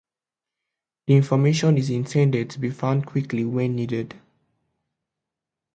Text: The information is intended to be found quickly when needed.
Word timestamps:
The 1.05 1.13
information 1.15 1.77
is 1.77 1.91
intended 1.91 2.49
to 2.49 2.59
be 2.59 2.71
found 2.71 3.05
quickly 3.05 3.45
when 3.45 3.75
needed. 3.75 4.19